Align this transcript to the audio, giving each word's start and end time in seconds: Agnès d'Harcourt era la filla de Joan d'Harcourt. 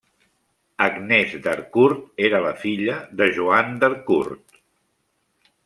Agnès 0.85 1.35
d'Harcourt 1.43 2.25
era 2.29 2.41
la 2.47 2.55
filla 2.63 2.97
de 3.21 3.29
Joan 3.37 3.73
d'Harcourt. 3.85 4.61